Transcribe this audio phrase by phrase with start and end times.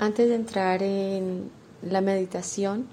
[0.00, 1.50] Antes de entrar en
[1.82, 2.86] la meditación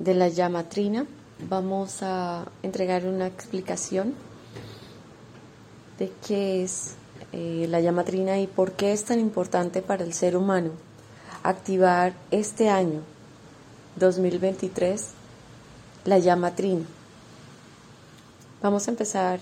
[0.00, 1.06] de la llama trina,
[1.48, 4.14] vamos a entregar una explicación
[6.00, 6.94] de qué es
[7.30, 10.72] eh, la llama trina y por qué es tan importante para el ser humano
[11.44, 13.02] activar este año
[13.94, 15.10] 2023
[16.06, 16.86] la llama trina.
[18.60, 19.38] Vamos a empezar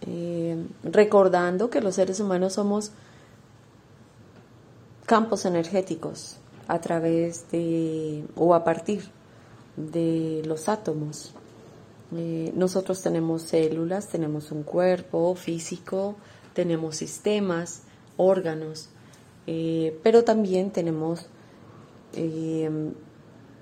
[0.00, 2.90] eh, recordando que los seres humanos somos
[5.06, 6.36] campos energéticos
[6.68, 9.04] a través de o a partir
[9.76, 11.32] de los átomos.
[12.14, 16.16] Eh, nosotros tenemos células, tenemos un cuerpo físico,
[16.54, 17.82] tenemos sistemas,
[18.16, 18.88] órganos,
[19.46, 21.26] eh, pero también tenemos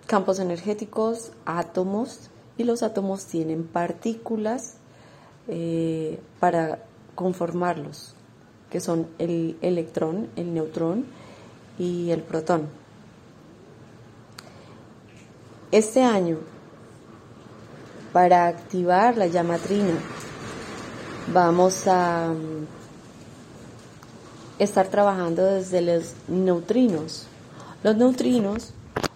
[0.06, 4.76] campos energéticos, átomos, y los átomos tienen partículas
[5.48, 6.84] eh, para
[7.16, 8.14] conformarlos,
[8.70, 11.06] que son el electrón, el neutrón
[11.78, 12.68] y el protón.
[15.70, 16.38] Este año,
[18.12, 19.98] para activar la llama trina,
[21.32, 22.66] vamos a mm,
[24.58, 27.26] estar trabajando desde los neutrinos.
[27.82, 28.72] Los neutrinos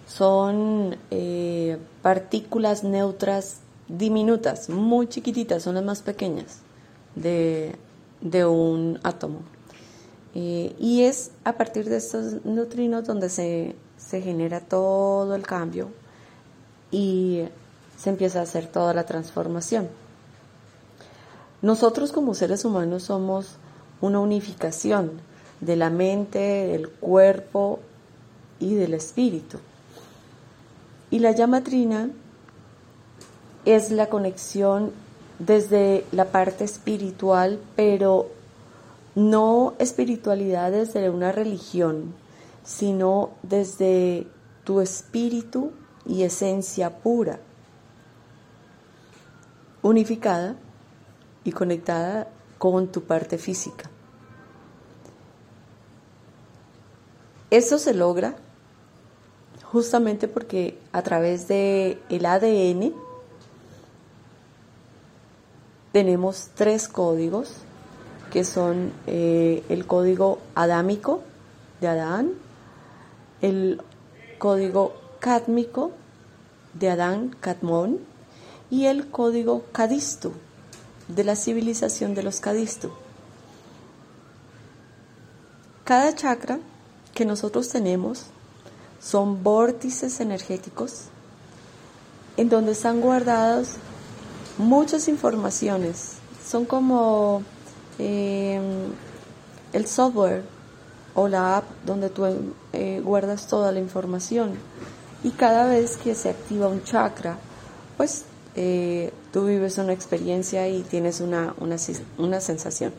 [0.07, 6.59] son eh, partículas neutras diminutas, muy chiquititas, son las más pequeñas
[7.15, 7.77] de,
[8.47, 9.41] un átomo.
[10.41, 15.89] Eh, y es a partir de estos neutrinos donde se, se genera todo el cambio
[16.93, 17.43] y
[17.99, 19.89] se empieza a hacer toda la transformación.
[21.61, 23.57] Nosotros como seres humanos somos
[24.01, 25.11] una unificación
[25.61, 27.81] de la mente, del cuerpo
[28.61, 29.59] y del espíritu.
[31.11, 32.11] Y la llama trina
[33.65, 34.93] es la conexión
[35.41, 38.38] desde la parte espiritual, pero
[39.19, 42.15] no espiritualidad desde una religión,
[42.63, 44.29] sino desde
[44.63, 45.73] tu espíritu
[46.07, 47.41] y esencia pura,
[49.83, 50.55] unificada
[51.43, 53.91] y conectada con tu parte física.
[57.51, 58.37] Eso se logra
[59.65, 62.95] justamente porque a través del el ADN
[65.91, 67.65] tenemos tres códigos
[68.31, 71.23] que son eh, el código adámico
[71.81, 72.33] de Adán,
[73.41, 73.81] el
[74.39, 75.93] código cádmico
[76.75, 77.99] de Adán, Cadmón,
[78.71, 80.33] y el código cadisto
[81.09, 82.93] de la civilización de los cadisto.
[85.85, 86.59] Cada chakra
[87.15, 88.27] que nosotros tenemos
[89.01, 91.05] son vórtices energéticos
[92.37, 93.77] en donde están guardadas
[94.59, 96.15] muchas informaciones.
[96.47, 97.43] Son como
[97.99, 98.93] em,
[99.73, 100.43] el software
[101.15, 102.25] o la app donde tú
[102.73, 104.53] eh, guardas toda la información.
[105.25, 107.39] Y cada vez que se activa un chakra,
[107.97, 111.77] pues eh, tú vives una experiencia y tienes una, una,
[112.19, 112.93] una sensación.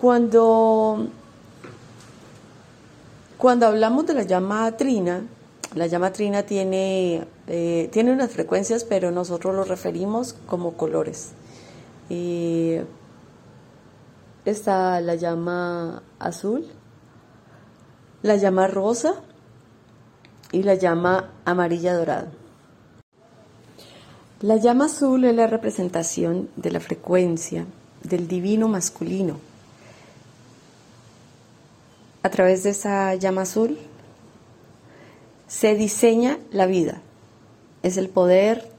[0.00, 1.08] Cuando
[3.38, 5.22] cuando hablamos de la llama trina,
[5.76, 11.28] la llama trina tiene, eh, tiene unas frecuencias, pero nosotros lo referimos como colores.
[14.44, 16.66] Está la llama azul,
[18.22, 19.14] la llama rosa
[20.52, 22.32] y la llama amarilla dorada.
[24.40, 27.66] La llama azul es la representación de la frecuencia
[28.02, 29.48] del divino masculino
[32.22, 33.78] a través de esa llama azul,
[35.46, 37.00] se diseña la vida.
[37.82, 38.70] Es el poder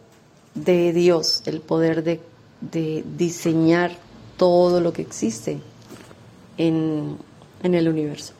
[0.56, 2.22] de Dios, el poder de,
[2.62, 3.92] diseñar
[4.38, 5.60] todo lo que existe
[6.58, 7.18] en,
[7.64, 8.34] en el universo.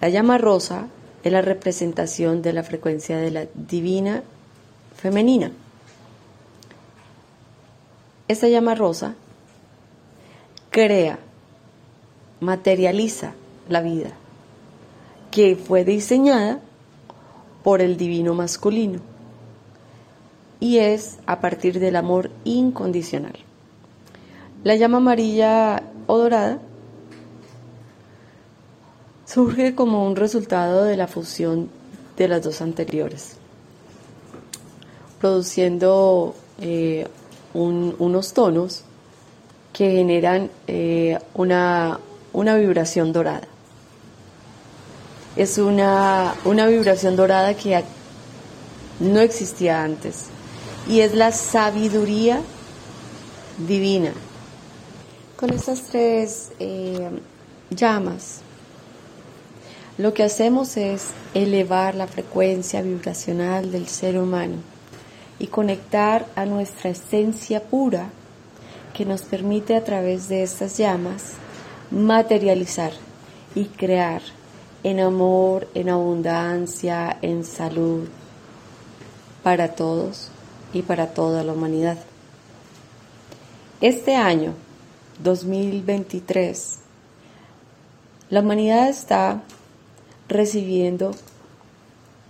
[0.00, 0.88] La llama rosa
[1.22, 4.22] es la representación de la frecuencia de la divina
[4.96, 5.52] femenina.
[8.28, 9.14] Esta llama rosa
[10.70, 11.18] crea,
[12.40, 13.34] materializa
[13.68, 14.12] la vida,
[15.30, 16.60] que fue diseñada
[17.62, 19.09] por el divino masculino
[20.60, 23.34] y es a partir del amor incondicional.
[24.62, 26.58] La llama amarilla o dorada
[29.24, 31.70] surge como un resultado de la fusión
[32.16, 33.36] de las dos anteriores,
[35.20, 37.08] produciendo eh,
[37.54, 38.84] unos tonos
[39.72, 41.98] que generan eh, una,
[42.32, 43.48] una vibración dorada
[45.36, 47.82] es una, vibración dorada que
[48.98, 50.26] no existía antes
[50.90, 52.40] y es la sabiduría
[53.58, 54.12] divina.
[55.36, 57.08] Con estas tres eh,
[57.70, 58.40] llamas,
[59.98, 64.56] lo que hacemos es elevar la frecuencia vibracional del ser humano
[65.38, 68.08] y conectar a nuestra esencia pura
[68.92, 71.34] que nos permite a través de estas llamas
[71.92, 72.92] materializar
[73.54, 74.22] y crear
[74.82, 78.08] en amor, en abundancia, en salud,
[79.44, 80.32] para todos
[80.72, 81.98] y para toda la humanidad.
[83.80, 84.54] Este año,
[85.22, 86.78] 2023,
[88.28, 89.42] la humanidad está
[90.28, 91.12] recibiendo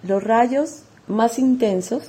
[0.03, 2.05] los rayos más intensos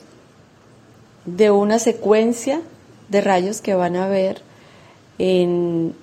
[1.25, 2.62] de una secuencia
[3.10, 4.42] de rayos que van a ver
[5.18, 5.94] en,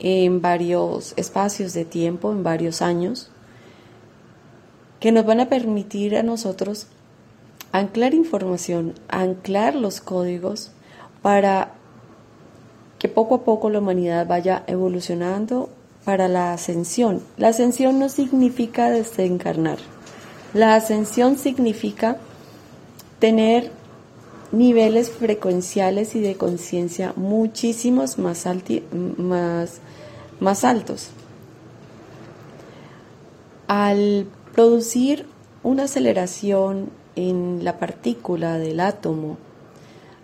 [0.00, 3.30] en varios espacios de tiempo, en varios años,
[4.98, 6.88] que nos van a permitir a nosotros
[7.72, 10.70] anclar información, anclar los códigos
[11.22, 11.72] para
[12.98, 15.68] que poco a poco la humanidad vaya evolucionando
[16.04, 17.22] para la ascensión.
[17.36, 19.78] La ascensión no significa desencarnar.
[20.54, 22.16] La ascensión significa
[23.18, 23.70] tener
[24.50, 28.46] niveles frecuenciales y de conciencia muchísimos más,
[29.18, 29.80] más,
[30.40, 31.10] más altos.
[33.66, 35.26] Al producir
[35.62, 39.38] una aceleración en la partícula del átomo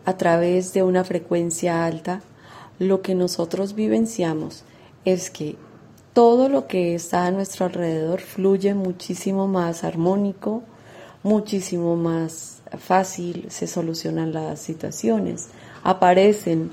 [0.04, 2.20] a través de una frecuencia alta,
[2.78, 4.62] lo que nosotros vivenciamos
[5.04, 5.56] es que
[6.12, 10.62] todo lo que está a nuestro alrededor fluye muchísimo más armónico,
[11.24, 15.48] muchísimo más fácil, se solucionan las situaciones,
[15.82, 16.70] aparecen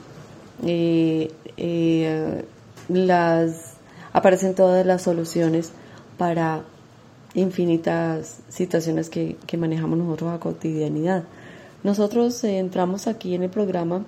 [0.64, 2.46] eh, eh,
[2.90, 3.74] las
[4.14, 5.72] aparecen todas las soluciones
[6.20, 6.62] para
[7.33, 11.24] infinitas situaciones que, manejamos nosotros a cotidianidad.
[11.83, 14.06] Nosotros eh, entramos aquí en el programa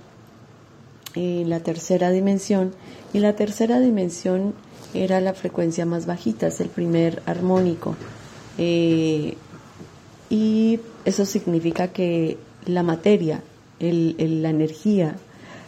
[1.15, 2.73] en la tercera dimensión
[3.13, 4.53] y la tercera dimensión
[4.93, 7.95] era la frecuencia más bajita, es el primer armónico.
[8.57, 9.35] Eh,
[10.29, 13.43] y eso significa que la materia,
[13.79, 15.15] la energía,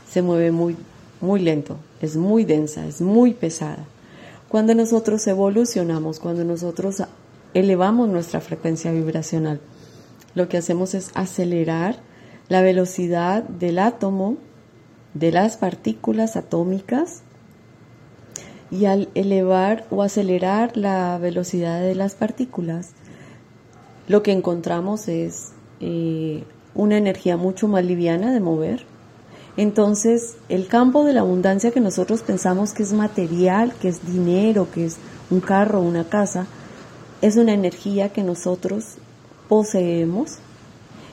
[0.09, 0.75] se mueve muy,
[1.21, 3.85] muy lento, es muy densa, es muy pesada.
[4.47, 7.03] Cuando nosotros evolucionamos, cuando nosotros
[7.55, 9.59] elevamos nuestra frecuencia vibracional.
[10.35, 11.95] Lo que hacemos es acelerar
[12.49, 14.37] la velocidad del átomo,
[15.15, 17.23] de las partículas atómicas,
[18.69, 22.91] y al elevar o acelerar la velocidad de las partículas,
[24.07, 26.43] lo que encontramos es eh,
[26.73, 28.83] una energía mucho más liviana de mover.
[29.55, 34.67] Entonces, el campo de la abundancia que nosotros pensamos que es material, que es dinero,
[34.73, 34.97] que es
[35.29, 36.47] un carro, una casa,
[37.21, 38.95] es una energía que nosotros
[39.47, 40.37] poseemos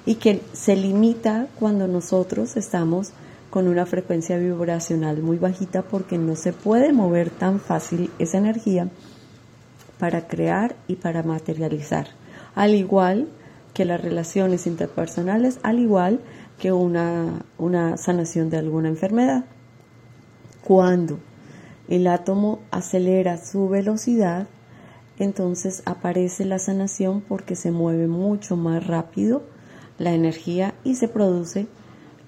[0.05, 3.13] y que se limita cuando nosotros estamos
[3.51, 8.89] con una frecuencia vibracional muy bajita porque no se puede mover tan fácil esa energía
[9.99, 12.09] para crear y para materializar.
[12.55, 13.29] Al igual
[13.75, 16.21] que las relaciones interpersonales, al igual
[16.59, 19.45] que una, una sanación de alguna enfermedad.
[20.65, 21.19] Cuando
[21.89, 24.47] el átomo acelera su velocidad,
[25.25, 29.43] entonces aparece la sanación porque se mueve mucho más rápido
[29.99, 31.67] la energía y se produce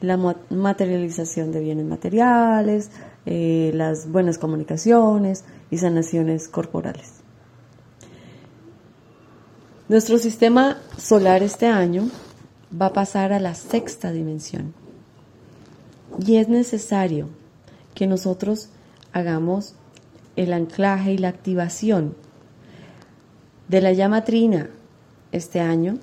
[0.01, 0.17] la
[0.51, 2.91] materialización de bienes materiales,
[3.27, 7.15] eh, las buenas comunicaciones y sanaciones corporales.
[9.89, 12.09] Nuestro sistema solar este año
[12.81, 14.75] va a pasar a la sexta dimensión
[16.19, 17.29] y es necesario
[17.95, 18.71] que nosotros
[19.13, 19.75] hagamos
[20.37, 22.17] el anclaje y la activación
[23.69, 24.69] de la llama trina
[25.33, 25.99] este año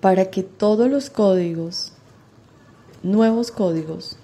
[0.00, 1.92] para que todos los códigos,
[3.02, 4.16] nuevos códigos,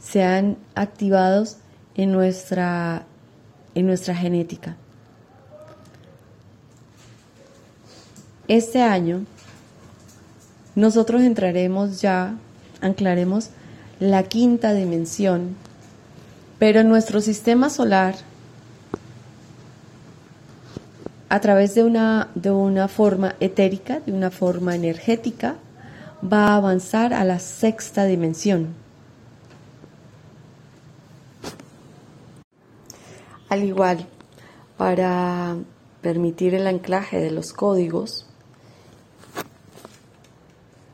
[0.00, 1.58] sean activados
[1.94, 3.06] en nuestra,
[3.74, 4.76] en nuestra genética.
[8.48, 9.24] Este año
[10.74, 12.36] nosotros entraremos ya,
[12.80, 13.50] anclaremos
[14.00, 15.56] la quinta dimensión,
[16.58, 18.16] pero nuestro sistema solar
[21.34, 25.56] a través de una, de una forma etérica, de una forma energética,
[26.22, 28.68] va a avanzar a la sexta dimensión.
[33.48, 34.06] Al igual,
[34.76, 35.56] para
[36.02, 38.26] permitir el anclaje de los códigos,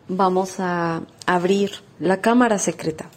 [0.09, 3.11] vamos a abrir la cámara secreta,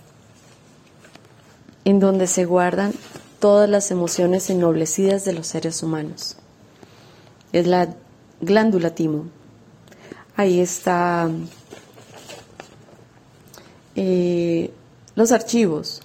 [1.85, 2.91] en donde se guardan
[3.39, 6.35] todas las emociones ennoblecidas de los seres humanos
[7.53, 7.95] es la
[8.41, 9.27] glándula timo.
[10.35, 11.29] Ahí está
[13.95, 14.71] eh,
[15.15, 16.01] los archivos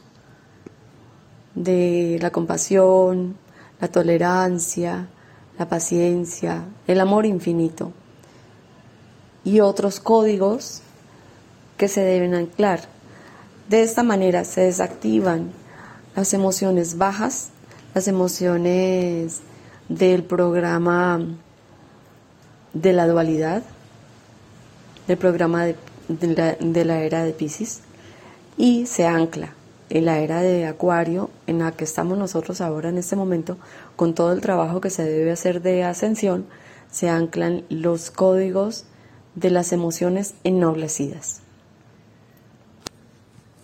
[1.54, 3.36] de la compasión,
[3.80, 5.08] la tolerancia,
[5.58, 7.92] la paciencia, el amor infinito
[9.42, 10.82] y otros códigos
[11.78, 12.82] que se deben anclar.
[13.70, 15.50] De esta manera se desactivan
[16.14, 17.48] las emociones bajas,
[17.94, 19.40] las emociones
[19.88, 21.20] del programa
[22.72, 23.62] de la dualidad,
[25.06, 25.64] del programa
[26.08, 27.80] de, la, era de Pisces,
[28.56, 29.54] y se ancla
[29.90, 33.56] en la era de Acuario, en la que estamos nosotros ahora en este momento,
[33.96, 36.46] con todo el trabajo que se debe hacer de ascensión,
[36.90, 38.84] se anclan los códigos
[39.34, 41.40] de las emociones ennoblecidas.